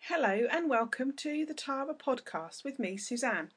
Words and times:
Hello 0.00 0.46
and 0.52 0.68
welcome 0.68 1.12
to 1.16 1.44
the 1.46 1.54
Tara 1.54 1.94
podcast 1.94 2.62
with 2.62 2.78
me, 2.78 2.96
Suzanne. 2.96 3.50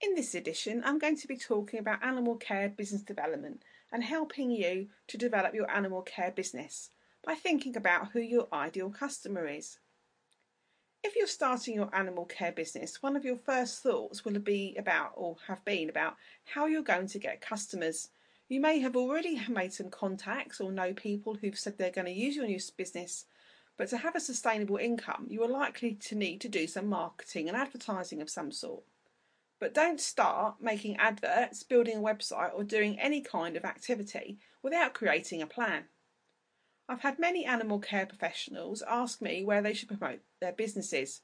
In 0.00 0.14
this 0.14 0.34
edition, 0.34 0.82
I'm 0.84 0.98
going 0.98 1.16
to 1.16 1.26
be 1.26 1.36
talking 1.36 1.80
about 1.80 2.04
animal 2.04 2.36
care 2.36 2.68
business 2.68 3.02
development 3.02 3.62
and 3.90 4.04
helping 4.04 4.50
you 4.50 4.88
to 5.08 5.16
develop 5.16 5.54
your 5.54 5.70
animal 5.70 6.02
care 6.02 6.30
business 6.30 6.90
by 7.24 7.34
thinking 7.34 7.76
about 7.76 8.12
who 8.12 8.20
your 8.20 8.48
ideal 8.52 8.90
customer 8.90 9.46
is. 9.46 9.78
If 11.02 11.16
you're 11.16 11.26
starting 11.26 11.74
your 11.74 11.92
animal 11.92 12.26
care 12.26 12.52
business, 12.52 13.02
one 13.02 13.16
of 13.16 13.24
your 13.24 13.36
first 13.36 13.82
thoughts 13.82 14.24
will 14.24 14.38
be 14.38 14.76
about, 14.78 15.12
or 15.16 15.36
have 15.48 15.64
been 15.64 15.88
about, 15.88 16.14
how 16.44 16.66
you're 16.66 16.82
going 16.82 17.08
to 17.08 17.18
get 17.18 17.40
customers. 17.40 18.08
You 18.48 18.60
may 18.60 18.78
have 18.80 18.94
already 18.94 19.40
made 19.48 19.72
some 19.72 19.90
contacts 19.90 20.60
or 20.60 20.70
know 20.70 20.92
people 20.92 21.34
who've 21.34 21.58
said 21.58 21.78
they're 21.78 21.90
going 21.90 22.06
to 22.06 22.12
use 22.12 22.36
your 22.36 22.46
new 22.46 22.60
business, 22.76 23.24
but 23.82 23.88
to 23.88 23.96
have 23.96 24.14
a 24.14 24.20
sustainable 24.20 24.76
income, 24.76 25.26
you 25.28 25.42
are 25.42 25.48
likely 25.48 25.94
to 25.94 26.14
need 26.14 26.40
to 26.40 26.48
do 26.48 26.68
some 26.68 26.86
marketing 26.86 27.48
and 27.48 27.56
advertising 27.56 28.22
of 28.22 28.30
some 28.30 28.52
sort. 28.52 28.84
But 29.58 29.74
don't 29.74 30.00
start 30.00 30.58
making 30.60 30.98
adverts, 30.98 31.64
building 31.64 31.96
a 31.96 32.00
website, 32.00 32.52
or 32.54 32.62
doing 32.62 33.00
any 33.00 33.22
kind 33.22 33.56
of 33.56 33.64
activity 33.64 34.38
without 34.62 34.94
creating 34.94 35.42
a 35.42 35.48
plan. 35.48 35.86
I've 36.88 37.00
had 37.00 37.18
many 37.18 37.44
animal 37.44 37.80
care 37.80 38.06
professionals 38.06 38.84
ask 38.88 39.20
me 39.20 39.44
where 39.44 39.62
they 39.62 39.74
should 39.74 39.88
promote 39.88 40.20
their 40.40 40.52
businesses. 40.52 41.22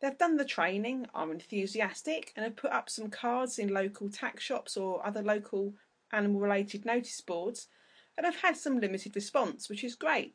They've 0.00 0.18
done 0.18 0.36
the 0.36 0.44
training, 0.44 1.06
are 1.14 1.30
enthusiastic, 1.30 2.32
and 2.34 2.42
have 2.42 2.56
put 2.56 2.72
up 2.72 2.90
some 2.90 3.08
cards 3.08 3.56
in 3.56 3.72
local 3.72 4.10
tack 4.10 4.40
shops 4.40 4.76
or 4.76 5.06
other 5.06 5.22
local 5.22 5.74
animal 6.10 6.40
related 6.40 6.84
notice 6.84 7.20
boards 7.20 7.68
and 8.16 8.26
have 8.26 8.40
had 8.42 8.56
some 8.56 8.80
limited 8.80 9.14
response, 9.14 9.68
which 9.68 9.84
is 9.84 9.94
great. 9.94 10.34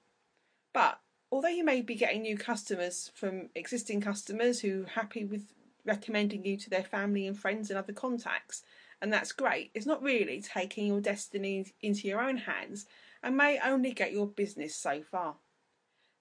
But 0.73 1.01
although 1.35 1.49
you 1.49 1.65
may 1.65 1.81
be 1.81 1.95
getting 1.95 2.21
new 2.21 2.37
customers 2.37 3.11
from 3.13 3.49
existing 3.55 3.99
customers 3.99 4.61
who 4.61 4.83
are 4.83 4.87
happy 4.87 5.25
with 5.25 5.51
recommending 5.83 6.45
you 6.45 6.55
to 6.55 6.69
their 6.69 6.85
family 6.85 7.27
and 7.27 7.37
friends 7.37 7.69
and 7.69 7.77
other 7.77 7.91
contacts, 7.91 8.63
and 9.01 9.11
that's 9.11 9.33
great, 9.33 9.69
it's 9.73 9.85
not 9.85 10.01
really 10.01 10.41
taking 10.41 10.87
your 10.87 11.01
destiny 11.01 11.73
into 11.81 12.07
your 12.07 12.21
own 12.21 12.37
hands 12.37 12.85
and 13.21 13.35
may 13.35 13.59
only 13.59 13.91
get 13.91 14.13
your 14.13 14.27
business 14.27 14.73
so 14.77 15.01
far. 15.01 15.35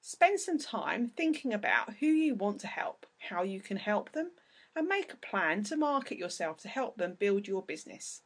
Spend 0.00 0.40
some 0.40 0.58
time 0.58 1.12
thinking 1.16 1.54
about 1.54 1.94
who 2.00 2.06
you 2.06 2.34
want 2.34 2.60
to 2.62 2.66
help, 2.66 3.06
how 3.20 3.44
you 3.44 3.60
can 3.60 3.76
help 3.76 4.10
them, 4.10 4.32
and 4.74 4.88
make 4.88 5.12
a 5.12 5.28
plan 5.28 5.62
to 5.62 5.76
market 5.76 6.18
yourself 6.18 6.58
to 6.62 6.68
help 6.68 6.96
them 6.96 7.14
build 7.16 7.46
your 7.46 7.62
business. 7.62 8.22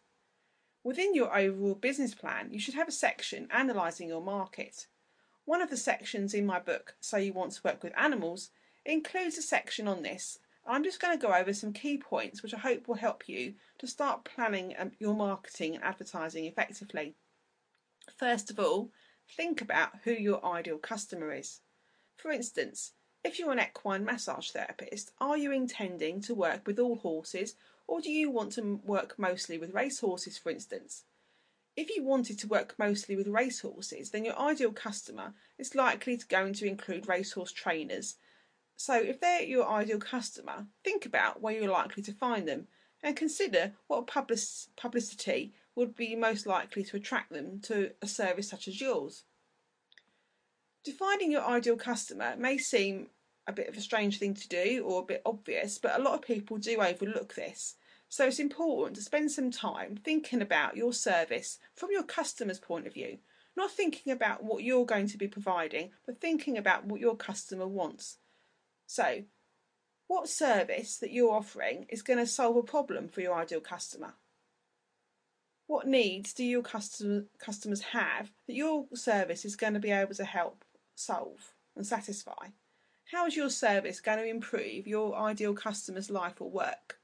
Within 0.83 1.15
your 1.15 1.37
overall 1.37 1.75
business 1.75 2.15
plan, 2.15 2.49
you 2.51 2.59
should 2.59 2.73
have 2.73 2.89
a 2.89 2.93
section 2.93 3.47
analysing 3.53 4.09
your 4.09 4.23
market. 4.23 4.87
One 5.49 5.63
of 5.63 5.71
the 5.71 5.79
sections 5.79 6.35
in 6.35 6.45
my 6.45 6.59
book, 6.59 6.95
So 7.01 7.17
You 7.17 7.33
Want 7.33 7.53
to 7.53 7.63
Work 7.65 7.83
with 7.83 7.95
Animals, 7.97 8.51
includes 8.85 9.39
a 9.39 9.43
section 9.43 9.89
on 9.89 10.03
this. 10.03 10.41
I'm 10.67 10.85
just 10.85 11.01
going 11.01 11.19
to 11.19 11.27
go 11.27 11.33
over 11.33 11.55
some 11.55 11.73
key 11.73 11.97
points 11.97 12.43
which 12.43 12.53
I 12.53 12.59
hope 12.59 12.87
will 12.87 12.97
help 12.97 13.31
you 13.31 13.55
to 13.79 13.87
start 13.87 14.27
planning 14.27 14.75
um, 14.79 14.93
your 14.99 15.15
marketing 15.15 15.75
and 15.75 15.83
advertising 15.83 16.45
effectively. 16.45 17.15
First 18.15 18.51
of 18.51 18.61
all, 18.61 18.91
think 19.27 19.63
about 19.63 19.93
who 20.05 20.13
your 20.13 20.45
ideal 20.45 20.77
customer 20.77 21.33
is. 21.33 21.61
For 22.15 22.31
instance, 22.31 22.93
if 23.25 23.39
you're 23.39 23.53
an 23.53 23.59
equine 23.59 24.05
massage 24.05 24.51
therapist, 24.51 25.13
are 25.19 25.39
you 25.39 25.51
intending 25.51 26.21
to 26.21 26.35
work 26.35 26.67
with 26.67 26.79
all 26.79 26.97
horses 26.97 27.55
or 27.87 28.03
do 28.03 28.11
you 28.11 28.31
want 28.31 28.53
to 28.53 28.83
work 28.85 29.15
mostly 29.19 29.57
with 29.57 29.73
racehorses, 29.73 30.37
for 30.37 30.51
instance? 30.51 31.05
If 31.79 31.95
you 31.95 32.03
wanted 32.03 32.41
to 32.41 32.49
work 32.49 32.75
mostly 32.77 33.15
with 33.15 33.29
racehorses, 33.29 34.11
then 34.11 34.25
your 34.25 34.37
ideal 34.37 34.73
customer 34.73 35.35
is 35.59 35.77
likely 35.77 36.17
to 36.17 36.27
going 36.27 36.53
to 36.55 36.67
include 36.67 37.07
racehorse 37.07 37.53
trainers. 37.53 38.17
So 38.77 38.95
if 38.95 39.21
they're 39.21 39.45
your 39.45 39.65
ideal 39.69 40.01
customer, 40.01 40.67
think 40.83 41.07
about 41.07 41.41
where 41.41 41.55
you're 41.55 41.71
likely 41.71 42.03
to 42.03 42.13
find 42.13 42.49
them 42.49 42.67
and 43.01 43.15
consider 43.15 43.75
what 43.87 44.09
publicity 44.09 45.55
would 45.77 45.95
be 45.95 46.17
most 46.17 46.49
likely 46.49 46.83
to 46.83 46.97
attract 46.97 47.31
them 47.31 47.61
to 47.61 47.93
a 48.03 48.09
service 48.09 48.49
such 48.49 48.67
as 48.67 48.81
yours. 48.81 49.23
Defining 50.83 51.31
your 51.31 51.45
ideal 51.45 51.77
customer 51.77 52.35
may 52.37 52.59
seem 52.59 53.07
a 53.47 53.53
bit 53.53 53.69
of 53.69 53.77
a 53.77 53.81
strange 53.81 54.19
thing 54.19 54.35
to 54.35 54.49
do 54.49 54.83
or 54.85 55.03
a 55.03 55.07
bit 55.07 55.23
obvious, 55.25 55.79
but 55.79 55.97
a 55.97 56.03
lot 56.03 56.15
of 56.15 56.23
people 56.23 56.59
do 56.59 56.81
overlook 56.81 57.37
this. 57.37 57.77
So 58.09 58.27
it's 58.27 58.39
important 58.39 58.97
to 58.97 59.03
spend 59.03 59.31
some 59.31 59.51
time 59.51 59.99
thinking 60.03 60.41
about 60.41 60.77
your 60.77 60.93
service 60.93 61.59
from 61.75 61.91
your 61.93 62.03
customer's 62.03 62.59
point 62.59 62.87
of 62.87 62.95
view, 62.95 63.19
not 63.57 63.71
thinking 63.71 64.13
about 64.13 64.43
what 64.43 64.63
you're 64.63 64.87
going 64.87 65.09
to 65.09 65.19
be 65.19 65.29
providing, 65.29 65.91
but 66.07 66.21
thinking 66.21 66.57
about 66.57 66.87
what 66.87 67.01
your 67.01 67.17
customer 67.17 67.67
wants. 67.67 68.19
So, 68.87 69.25
what 70.07 70.29
service 70.29 70.97
that 70.99 71.13
you're 71.13 71.35
offering 71.35 71.87
is 71.91 72.01
going 72.01 72.19
to 72.19 72.27
solve 72.27 72.57
a 72.57 72.63
problem 72.63 73.09
for 73.09 73.21
your 73.21 73.35
ideal 73.35 73.61
customer? 73.61 74.15
what 75.69 75.87
needs 75.87 76.33
do 76.33 76.45
your 76.45 76.63
customer, 76.63 77.25
customers 77.39 77.83
have 77.83 78.33
that 78.47 78.57
your 78.57 78.87
service 78.95 79.45
is 79.45 79.55
going 79.55 79.75
to 79.75 79.79
be 79.79 79.91
able 79.91 80.15
to 80.15 80.25
help 80.25 80.65
solve 80.97 81.53
and 81.77 81.87
satisfy? 81.87 82.49
How 83.13 83.27
is 83.27 83.37
your 83.37 83.51
service 83.51 84.01
going 84.01 84.19
to 84.19 84.27
improve 84.27 84.87
your 84.87 85.15
ideal 85.17 85.55
customer's 85.55 86.11
life 86.11 86.41
or 86.41 86.51
work? 86.51 86.99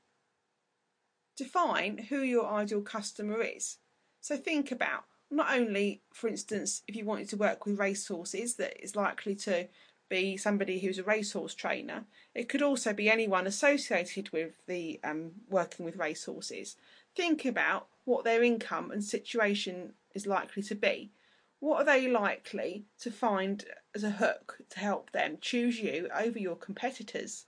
Define 1.37 1.99
who 2.09 2.21
your 2.21 2.47
ideal 2.47 2.83
customer 2.83 3.43
is. 3.43 3.79
So 4.21 4.37
think 4.37 4.71
about 4.71 5.05
not 5.31 5.53
only, 5.53 6.03
for 6.13 6.29
instance, 6.29 6.83
if 6.87 6.97
you 6.97 7.05
wanted 7.05 7.29
to 7.31 7.37
work 7.37 7.67
with 7.67 7.79
racehorses, 7.79 8.55
that 8.57 8.83
is 8.83 8.97
likely 8.97 9.35
to 9.37 9.69
be 10.09 10.37
somebody 10.37 10.79
who's 10.79 10.99
a 10.99 11.03
racehorse 11.03 11.55
trainer. 11.55 12.05
It 12.35 12.49
could 12.49 12.63
also 12.63 12.93
be 12.93 13.11
anyone 13.11 13.47
associated 13.47 14.31
with 14.31 14.65
the 14.67 15.01
um, 15.03 15.33
working 15.49 15.85
with 15.85 15.97
racehorses. 15.97 16.77
Think 17.17 17.45
about 17.45 17.89
what 18.05 18.25
their 18.25 18.43
income 18.43 18.91
and 18.91 19.03
situation 19.03 19.95
is 20.15 20.27
likely 20.27 20.63
to 20.65 20.75
be. 20.75 21.11
What 21.59 21.79
are 21.79 21.85
they 21.85 22.07
likely 22.09 22.85
to 23.01 23.11
find 23.11 23.65
as 23.95 24.05
a 24.05 24.11
hook 24.11 24.59
to 24.71 24.79
help 24.79 25.13
them 25.13 25.39
choose 25.41 25.81
you 25.81 26.09
over 26.15 26.39
your 26.39 26.57
competitors? 26.57 27.47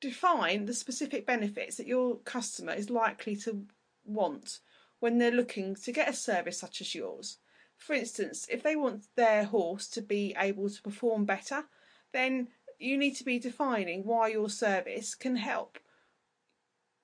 Define 0.00 0.66
the 0.66 0.74
specific 0.74 1.26
benefits 1.26 1.76
that 1.76 1.86
your 1.86 2.18
customer 2.18 2.72
is 2.72 2.90
likely 2.90 3.36
to 3.36 3.66
want 4.04 4.60
when 5.00 5.18
they're 5.18 5.30
looking 5.30 5.74
to 5.74 5.92
get 5.92 6.08
a 6.08 6.12
service 6.12 6.58
such 6.58 6.80
as 6.80 6.94
yours. 6.94 7.38
For 7.76 7.94
instance, 7.94 8.46
if 8.50 8.62
they 8.62 8.76
want 8.76 9.06
their 9.16 9.44
horse 9.44 9.88
to 9.88 10.02
be 10.02 10.34
able 10.36 10.68
to 10.68 10.82
perform 10.82 11.24
better, 11.24 11.64
then 12.12 12.48
you 12.78 12.96
need 12.96 13.16
to 13.16 13.24
be 13.24 13.38
defining 13.38 14.04
why 14.04 14.28
your 14.28 14.50
service 14.50 15.14
can 15.14 15.36
help 15.36 15.78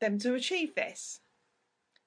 them 0.01 0.19
to 0.21 0.35
achieve 0.35 0.75
this 0.75 1.21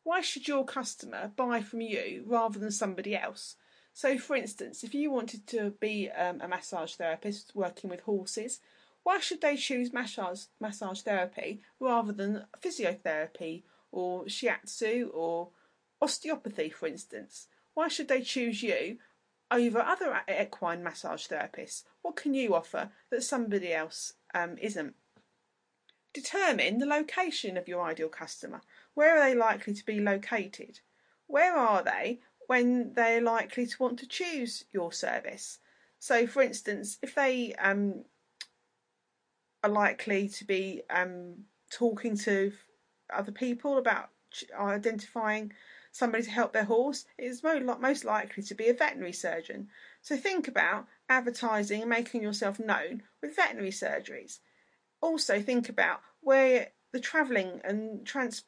why 0.08 0.22
should 0.22 0.48
your 0.48 0.64
customer 0.64 1.34
buy 1.36 1.62
from 1.62 1.82
you 1.82 2.24
rather 2.26 2.58
than 2.58 2.72
somebody 2.72 3.14
else? 3.14 3.58
So, 3.92 4.18
for 4.18 4.38
instance, 4.38 4.82
if 4.86 4.94
you 4.94 5.12
wanted 5.12 5.46
to 5.48 5.72
be 5.82 6.10
um, 6.10 6.40
a 6.40 6.48
massage 6.48 6.94
therapist 6.94 7.52
working 7.54 7.90
with 7.90 8.00
horses, 8.00 8.62
why 9.08 9.22
should 9.22 9.40
they 9.40 9.56
choose 9.56 9.94
massage, 9.94 10.48
massage 10.60 11.00
therapy 11.00 11.62
rather 11.80 12.12
than 12.12 12.44
physiotherapy 12.60 13.64
or 13.90 14.26
shiatsu 14.26 15.08
or 15.14 15.52
osteopathy, 16.02 16.70
for 16.70 16.88
instance? 16.88 17.48
Why 17.74 17.88
should 17.88 18.10
they 18.10 18.20
choose 18.20 18.62
you 18.62 18.98
over 19.50 19.80
other 19.80 20.20
equine 20.30 20.84
massage 20.84 21.26
therapists? 21.28 21.84
What 22.02 22.18
can 22.18 22.34
you 22.34 22.54
offer 22.54 22.92
that 23.10 23.24
somebody 23.24 23.72
else 23.72 24.12
um, 24.36 24.58
isn't? 24.62 24.94
Determine 26.14 26.80
the 26.80 26.86
location 26.86 27.56
of 27.56 27.70
your 27.70 27.84
ideal 27.84 28.10
customer. 28.10 28.60
Where 28.94 29.18
are 29.18 29.30
they 29.30 29.36
likely 29.36 29.74
to 29.74 29.86
be 29.86 30.02
located? 30.02 30.82
Where 31.28 31.56
are 31.56 31.82
they 31.82 32.20
when 32.48 32.94
they're 32.94 33.22
likely 33.22 33.68
to 33.68 33.76
want 33.80 34.00
to 34.00 34.06
choose 34.06 34.66
your 34.74 34.92
service? 34.92 35.60
So, 35.98 36.28
for 36.28 36.42
instance, 36.42 36.98
if 37.02 37.16
they 37.16 37.54
um, 37.54 38.04
are 39.68 39.74
likely 39.74 40.30
to 40.30 40.46
be 40.46 40.82
um, 40.90 41.36
talking 41.72 42.18
to 42.18 42.52
other 43.14 43.32
people 43.32 43.78
about 43.78 44.10
identifying 44.58 45.54
somebody 45.92 46.24
to 46.24 46.30
help 46.30 46.54
their 46.54 46.64
horse, 46.64 47.06
is 47.18 47.44
most 47.44 48.06
likely 48.06 48.44
to 48.44 48.54
be 48.54 48.68
a 48.68 48.74
veterinary 48.74 49.14
surgeon. 49.14 49.68
So, 50.02 50.16
think 50.18 50.48
about 50.48 50.88
advertising 51.10 51.82
and 51.82 51.90
making 51.90 52.22
yourself 52.22 52.60
known 52.60 53.04
with 53.22 53.36
veterinary 53.36 53.72
surgeries. 53.72 54.40
Also, 55.02 55.42
think 55.42 55.70
about 55.70 56.02
where 56.22 56.70
the 56.92 57.00
travelling 57.00 57.62
and 57.64 58.06
trans 58.06 58.44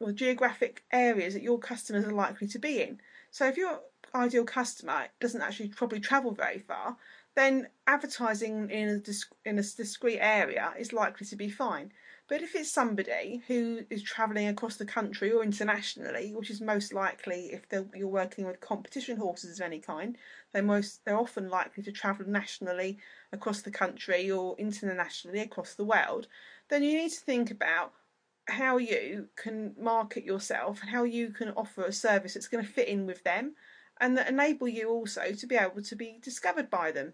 or 0.00 0.12
geographic 0.12 0.82
areas 0.90 1.34
that 1.34 1.42
your 1.42 1.58
customers 1.58 2.04
are 2.04 2.12
likely 2.12 2.48
to 2.48 2.58
be 2.58 2.80
in. 2.80 2.98
So 3.30 3.46
if 3.46 3.56
your 3.56 3.80
ideal 4.14 4.44
customer 4.44 5.06
doesn't 5.20 5.42
actually 5.42 5.68
probably 5.68 6.00
travel 6.00 6.32
very 6.32 6.58
far, 6.58 6.96
then 7.36 7.68
advertising 7.86 8.70
in 8.70 9.02
a, 9.06 9.48
in 9.48 9.58
a 9.58 9.62
discrete 9.62 10.18
area 10.20 10.72
is 10.78 10.92
likely 10.92 11.26
to 11.26 11.36
be 11.36 11.48
fine. 11.48 11.92
But 12.28 12.42
if 12.42 12.54
it's 12.54 12.70
somebody 12.70 13.42
who 13.48 13.80
is 13.90 14.04
travelling 14.04 14.46
across 14.46 14.76
the 14.76 14.84
country 14.84 15.32
or 15.32 15.42
internationally, 15.42 16.32
which 16.32 16.48
is 16.48 16.60
most 16.60 16.92
likely 16.92 17.46
if 17.52 17.62
you're 17.92 18.06
working 18.06 18.46
with 18.46 18.60
competition 18.60 19.16
horses 19.16 19.58
of 19.58 19.66
any 19.66 19.80
kind, 19.80 20.16
they're 20.52 20.62
most 20.62 21.04
they're 21.04 21.18
often 21.18 21.48
likely 21.48 21.82
to 21.82 21.90
travel 21.90 22.26
nationally 22.28 22.98
across 23.32 23.62
the 23.62 23.70
country 23.72 24.30
or 24.30 24.54
internationally 24.58 25.40
across 25.40 25.74
the 25.74 25.84
world. 25.84 26.28
Then 26.68 26.84
you 26.84 26.98
need 26.98 27.10
to 27.10 27.20
think 27.20 27.50
about 27.50 27.94
how 28.46 28.76
you 28.76 29.28
can 29.36 29.74
market 29.76 30.24
yourself 30.24 30.82
and 30.82 30.90
how 30.90 31.02
you 31.02 31.30
can 31.30 31.50
offer 31.56 31.84
a 31.84 31.92
service 31.92 32.34
that's 32.34 32.48
going 32.48 32.64
to 32.64 32.70
fit 32.70 32.88
in 32.88 33.06
with 33.06 33.24
them 33.24 33.54
and 34.00 34.16
that 34.16 34.28
enable 34.28 34.66
you 34.66 34.88
also 34.88 35.32
to 35.32 35.46
be 35.46 35.56
able 35.56 35.82
to 35.82 35.96
be 35.96 36.18
discovered 36.22 36.70
by 36.70 36.90
them. 36.90 37.12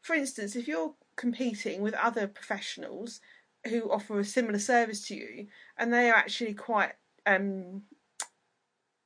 For 0.00 0.14
instance, 0.14 0.56
if 0.56 0.68
you're 0.68 0.94
competing 1.16 1.80
with 1.80 1.94
other 1.94 2.26
professionals 2.26 3.20
who 3.68 3.90
offer 3.90 4.18
a 4.18 4.24
similar 4.24 4.58
service 4.58 5.06
to 5.08 5.14
you, 5.14 5.46
and 5.78 5.92
they 5.92 6.10
are 6.10 6.16
actually 6.16 6.54
quite 6.54 6.92
um, 7.24 7.82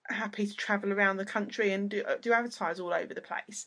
happy 0.09 0.47
to 0.47 0.57
travel 0.57 0.93
around 0.93 1.19
the 1.19 1.25
country 1.25 1.73
and 1.73 1.91
do, 1.91 2.03
do 2.21 2.33
advertise 2.33 2.81
all 2.81 2.93
over 2.93 3.15
the 3.15 3.21
place, 3.21 3.67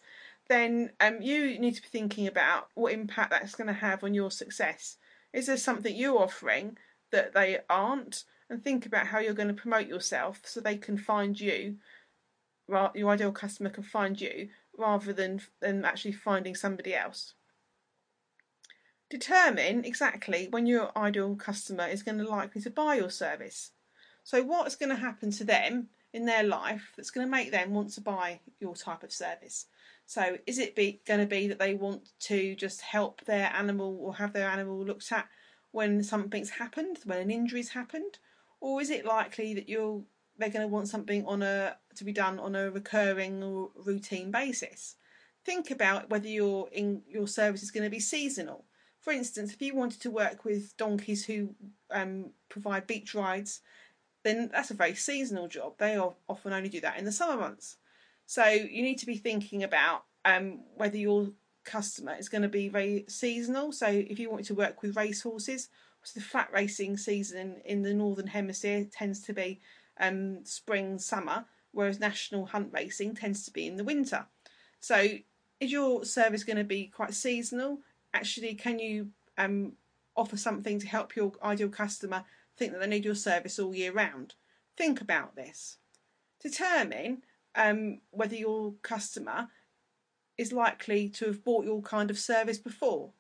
then 0.49 0.91
um, 0.99 1.21
you 1.21 1.57
need 1.59 1.75
to 1.75 1.81
be 1.81 1.87
thinking 1.87 2.27
about 2.27 2.67
what 2.75 2.91
impact 2.91 3.31
that's 3.31 3.55
going 3.55 3.67
to 3.67 3.73
have 3.73 4.03
on 4.03 4.13
your 4.13 4.31
success. 4.31 4.97
Is 5.31 5.47
there 5.47 5.57
something 5.57 5.95
you're 5.95 6.19
offering 6.19 6.77
that 7.11 7.33
they 7.33 7.59
aren't? 7.69 8.25
And 8.49 8.61
think 8.61 8.85
about 8.85 9.07
how 9.07 9.19
you're 9.19 9.33
going 9.33 9.47
to 9.47 9.53
promote 9.53 9.87
yourself 9.87 10.41
so 10.43 10.59
they 10.59 10.75
can 10.75 10.97
find 10.97 11.39
you, 11.39 11.77
your 12.95 13.09
ideal 13.09 13.31
customer 13.31 13.69
can 13.69 13.83
find 13.83 14.19
you, 14.19 14.49
rather 14.77 15.13
than, 15.13 15.41
than 15.59 15.85
actually 15.85 16.13
finding 16.13 16.55
somebody 16.55 16.95
else. 16.95 17.33
Determine 19.09 19.83
exactly 19.83 20.47
when 20.49 20.65
your 20.65 20.97
ideal 20.97 21.35
customer 21.35 21.85
is 21.85 22.01
going 22.03 22.17
to 22.17 22.23
likely 22.23 22.61
to 22.61 22.69
buy 22.69 22.95
your 22.95 23.09
service. 23.09 23.71
So, 24.23 24.43
what's 24.43 24.75
going 24.75 24.89
to 24.89 24.95
happen 24.95 25.31
to 25.31 25.43
them 25.43 25.89
in 26.13 26.25
their 26.25 26.43
life 26.43 26.93
that's 26.95 27.11
going 27.11 27.27
to 27.27 27.31
make 27.31 27.51
them 27.51 27.73
want 27.73 27.91
to 27.93 28.01
buy 28.01 28.39
your 28.59 28.75
type 28.75 29.03
of 29.03 29.11
service? 29.11 29.65
So, 30.05 30.37
is 30.47 30.59
it 30.59 30.75
be, 30.75 31.01
going 31.05 31.19
to 31.19 31.25
be 31.25 31.47
that 31.47 31.59
they 31.59 31.73
want 31.73 32.09
to 32.21 32.55
just 32.55 32.81
help 32.81 33.25
their 33.25 33.51
animal 33.53 33.97
or 34.01 34.15
have 34.15 34.33
their 34.33 34.47
animal 34.47 34.85
looked 34.85 35.11
at 35.11 35.27
when 35.71 36.03
something's 36.03 36.49
happened, 36.51 36.99
when 37.03 37.19
an 37.19 37.31
injury's 37.31 37.69
happened, 37.69 38.19
or 38.59 38.81
is 38.81 38.89
it 38.89 39.05
likely 39.05 39.53
that 39.55 39.67
you're 39.67 40.03
they're 40.41 40.49
going 40.49 40.67
to 40.67 40.73
want 40.73 40.89
something 40.89 41.25
on 41.25 41.41
a 41.41 41.77
to 41.95 42.03
be 42.03 42.11
done 42.11 42.39
on 42.39 42.55
a 42.55 42.69
recurring 42.69 43.41
or 43.41 43.69
routine 43.75 44.31
basis? 44.31 44.95
Think 45.45 45.71
about 45.71 46.09
whether 46.09 46.27
your 46.27 46.67
in 46.71 47.03
your 47.07 47.27
service 47.27 47.63
is 47.63 47.71
going 47.71 47.85
to 47.85 47.89
be 47.89 47.99
seasonal 47.99 48.65
for 49.01 49.11
instance, 49.11 49.51
if 49.51 49.61
you 49.61 49.75
wanted 49.75 49.99
to 50.01 50.11
work 50.11 50.45
with 50.45 50.77
donkeys 50.77 51.25
who 51.25 51.55
um, 51.89 52.31
provide 52.49 52.85
beach 52.85 53.15
rides, 53.15 53.61
then 54.23 54.49
that's 54.53 54.69
a 54.69 54.75
very 54.75 54.93
seasonal 54.93 55.47
job. 55.47 55.73
They 55.79 55.97
often 55.97 56.53
only 56.53 56.69
do 56.69 56.81
that 56.81 56.99
in 56.99 57.05
the 57.05 57.11
summer 57.11 57.41
months. 57.41 57.77
So 58.27 58.45
you 58.45 58.83
need 58.83 58.99
to 58.99 59.07
be 59.07 59.17
thinking 59.17 59.63
about 59.63 60.03
um, 60.23 60.59
whether 60.75 60.97
your 60.97 61.29
customer 61.63 62.15
is 62.17 62.29
going 62.29 62.43
to 62.43 62.47
be 62.47 62.69
very 62.69 63.05
seasonal. 63.07 63.71
So 63.71 63.87
if 63.87 64.19
you 64.19 64.29
want 64.29 64.45
to 64.45 64.55
work 64.55 64.83
with 64.83 64.95
racehorses, 64.95 65.69
so 66.03 66.19
the 66.19 66.25
flat 66.25 66.49
racing 66.53 66.97
season 66.97 67.61
in 67.65 67.81
the 67.81 67.93
northern 67.93 68.27
hemisphere 68.27 68.87
tends 68.91 69.21
to 69.21 69.33
be 69.33 69.61
um, 69.99 70.45
spring, 70.45 70.99
summer, 70.99 71.45
whereas 71.71 71.99
national 71.99 72.47
hunt 72.47 72.69
racing 72.71 73.15
tends 73.15 73.45
to 73.45 73.51
be 73.51 73.67
in 73.67 73.77
the 73.77 73.83
winter. 73.83 74.25
So 74.79 75.07
is 75.59 75.71
your 75.71 76.05
service 76.05 76.43
going 76.43 76.57
to 76.57 76.63
be 76.63 76.87
quite 76.87 77.13
seasonal? 77.13 77.79
actually 78.13 78.53
can 78.55 78.79
you 78.79 79.09
um, 79.37 79.73
offer 80.15 80.37
something 80.37 80.79
to 80.79 80.87
help 80.87 81.15
your 81.15 81.31
ideal 81.43 81.69
customer 81.69 82.23
think 82.57 82.71
that 82.71 82.79
they 82.79 82.87
need 82.87 83.05
your 83.05 83.15
service 83.15 83.59
all 83.59 83.75
year 83.75 83.91
round? 83.91 84.35
Think 84.77 85.01
about 85.01 85.35
this. 85.35 85.77
Determine 86.41 87.23
um, 87.55 87.99
whether 88.11 88.35
your 88.35 88.73
customer 88.81 89.49
is 90.37 90.51
likely 90.51 91.09
to 91.09 91.25
have 91.25 91.43
bought 91.43 91.65
your 91.65 91.81
kind 91.81 92.09
of 92.09 92.17
service 92.17 92.57
before. 92.57 93.11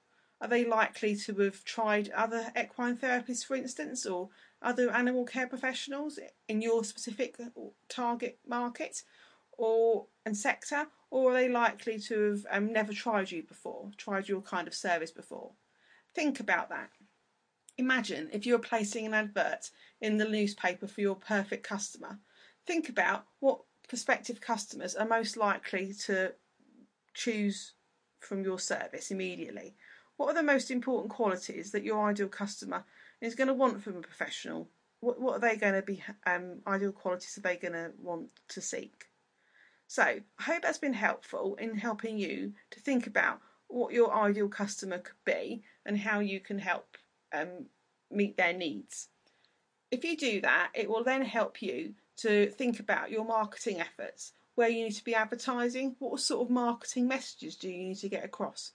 Are 0.41 0.47
they 0.47 0.65
likely 0.65 1.15
to 1.15 1.35
have 1.35 1.63
tried 1.63 2.09
other 2.09 2.51
equine 2.59 2.97
therapists, 2.97 3.45
for 3.45 3.55
instance, 3.55 4.05
or 4.05 4.29
other 4.61 4.91
animal 4.91 5.23
care 5.23 5.47
professionals 5.47 6.19
in 6.47 6.61
your 6.61 6.83
specific 6.83 7.37
target 7.87 8.39
market? 8.47 9.03
or 9.61 10.07
and 10.25 10.35
sector, 10.35 10.87
or 11.11 11.31
are 11.31 11.33
they 11.33 11.47
likely 11.47 11.99
to 11.99 12.31
have 12.31 12.45
um, 12.49 12.73
never 12.73 12.93
tried 12.93 13.31
you 13.31 13.43
before, 13.43 13.91
tried 13.95 14.27
your 14.27 14.41
kind 14.41 14.67
of 14.67 14.73
service 14.73 15.11
before? 15.11 15.51
Think 16.15 16.39
about 16.39 16.69
that. 16.69 16.89
Imagine 17.77 18.29
if 18.33 18.45
you 18.45 18.53
were 18.53 18.59
placing 18.59 19.05
an 19.05 19.13
advert 19.13 19.69
in 20.01 20.17
the 20.17 20.25
newspaper 20.25 20.87
for 20.87 21.01
your 21.01 21.15
perfect 21.15 21.63
customer. 21.63 22.19
Think 22.65 22.89
about 22.89 23.25
what 23.39 23.61
prospective 23.87 24.41
customers 24.41 24.95
are 24.95 25.07
most 25.07 25.37
likely 25.37 25.93
to 26.05 26.33
choose 27.13 27.73
from 28.19 28.43
your 28.43 28.59
service 28.59 29.11
immediately. 29.11 29.75
What 30.17 30.29
are 30.29 30.35
the 30.35 30.43
most 30.43 30.71
important 30.71 31.11
qualities 31.11 31.71
that 31.71 31.83
your 31.83 32.07
ideal 32.07 32.27
customer 32.27 32.83
is 33.21 33.35
going 33.35 33.47
to 33.47 33.53
want 33.53 33.81
from 33.81 33.97
a 33.97 34.01
professional? 34.01 34.69
What, 34.99 35.19
what 35.19 35.35
are 35.35 35.39
they 35.39 35.55
going 35.55 35.73
to 35.73 35.81
be, 35.81 36.03
um, 36.25 36.59
ideal 36.67 36.91
qualities 36.91 37.37
are 37.37 37.41
they 37.41 37.55
going 37.57 37.73
to 37.73 37.91
want 37.99 38.27
to 38.49 38.61
seek? 38.61 39.05
So 39.87 40.03
I 40.03 40.43
hope 40.43 40.61
that's 40.61 40.77
been 40.77 40.93
helpful 40.93 41.55
in 41.55 41.77
helping 41.77 42.17
you 42.17 42.53
to 42.69 42.79
think 42.79 43.07
about 43.07 43.41
what 43.67 43.93
your 43.93 44.13
ideal 44.13 44.47
customer 44.47 44.99
could 44.99 45.23
be 45.25 45.63
and 45.85 45.97
how 45.97 46.19
you 46.19 46.39
can 46.39 46.59
help 46.59 46.97
um, 47.33 47.65
meet 48.09 48.37
their 48.37 48.53
needs. 48.53 49.09
If 49.89 50.05
you 50.05 50.15
do 50.15 50.41
that, 50.41 50.69
it 50.73 50.89
will 50.89 51.03
then 51.03 51.23
help 51.23 51.61
you 51.61 51.95
to 52.17 52.49
think 52.51 52.79
about 52.79 53.11
your 53.11 53.25
marketing 53.25 53.81
efforts, 53.81 54.33
where 54.55 54.69
you 54.69 54.85
need 54.85 54.95
to 54.95 55.03
be 55.03 55.15
advertising, 55.15 55.95
what 55.99 56.19
sort 56.19 56.45
of 56.45 56.49
marketing 56.49 57.07
messages 57.07 57.55
do 57.55 57.69
you 57.69 57.89
need 57.89 57.97
to 57.97 58.09
get 58.09 58.23
across. 58.23 58.71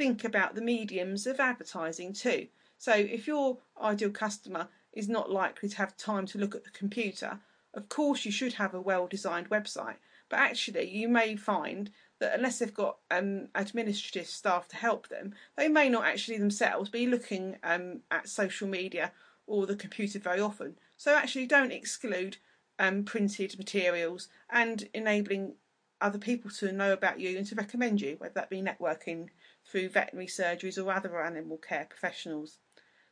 Think 0.00 0.24
about 0.24 0.54
the 0.54 0.62
mediums 0.62 1.26
of 1.26 1.38
advertising 1.38 2.14
too. 2.14 2.48
So 2.78 2.92
if 2.94 3.26
your 3.26 3.58
ideal 3.80 4.08
customer 4.10 4.68
is 4.94 5.08
not 5.08 5.30
likely 5.30 5.68
to 5.68 5.76
have 5.76 5.96
time 5.96 6.24
to 6.28 6.38
look 6.38 6.54
at 6.54 6.64
the 6.64 6.70
computer, 6.70 7.40
of 7.74 7.90
course 7.90 8.24
you 8.24 8.32
should 8.32 8.54
have 8.54 8.72
a 8.72 8.80
well 8.80 9.06
designed 9.06 9.50
website 9.50 9.96
but 10.30 10.38
actually, 10.38 10.88
you 10.88 11.08
may 11.08 11.36
find 11.36 11.90
that 12.20 12.34
unless 12.34 12.60
they've 12.60 12.72
got 12.72 12.98
um, 13.10 13.48
administrative 13.54 14.28
staff 14.28 14.68
to 14.68 14.76
help 14.76 15.08
them, 15.08 15.34
they 15.56 15.68
may 15.68 15.88
not 15.88 16.04
actually 16.04 16.38
themselves 16.38 16.88
be 16.88 17.06
looking 17.06 17.56
um, 17.64 18.00
at 18.10 18.28
social 18.28 18.68
media 18.68 19.12
or 19.46 19.66
the 19.66 19.74
computer 19.74 20.20
very 20.20 20.40
often. 20.40 20.78
So 20.96 21.14
actually, 21.16 21.46
don't 21.46 21.72
exclude 21.72 22.36
um, 22.78 23.02
printed 23.02 23.58
materials 23.58 24.28
and 24.48 24.88
enabling 24.94 25.56
other 26.00 26.18
people 26.18 26.50
to 26.50 26.72
know 26.72 26.92
about 26.92 27.20
you 27.20 27.36
and 27.36 27.46
to 27.46 27.54
recommend 27.54 28.00
you, 28.00 28.16
whether 28.18 28.34
that 28.34 28.50
be 28.50 28.62
networking 28.62 29.28
through 29.64 29.88
veterinary 29.88 30.26
surgeries 30.26 30.82
or 30.82 30.90
other 30.92 31.22
animal 31.22 31.58
care 31.58 31.86
professionals. 31.88 32.58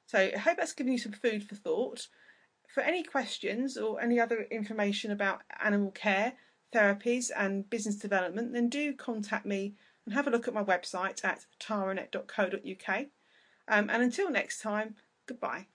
So 0.07 0.31
I 0.35 0.39
hope 0.39 0.57
that's 0.57 0.73
given 0.73 0.93
you 0.93 0.99
some 0.99 1.13
food 1.13 1.45
for 1.45 1.55
thought. 1.55 2.09
For 2.67 2.83
any 2.83 3.03
questions 3.03 3.77
or 3.77 4.01
any 4.01 4.21
other 4.21 4.47
information 4.51 5.11
about 5.11 5.43
animal 5.63 5.91
care, 5.91 6.35
therapies 6.75 7.31
and 7.37 7.69
business 7.69 7.97
development, 7.97 8.53
then 8.53 8.69
do 8.69 8.93
contact 8.93 9.47
me 9.47 9.75
and 10.05 10.15
have 10.15 10.27
a 10.27 10.31
look 10.31 10.49
at 10.49 10.55
my 10.55 10.65
website 10.65 11.25
at 11.25 11.47
taranet.co.uk. 11.61 13.07
Um, 13.69 13.91
and 13.91 14.03
until 14.03 14.31
next 14.31 14.61
time, 14.63 14.97
goodbye. 15.27 15.67